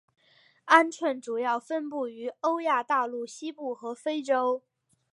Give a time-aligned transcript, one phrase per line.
[0.65, 4.63] 鹌鹑主要分布于欧亚大陆西部和非洲。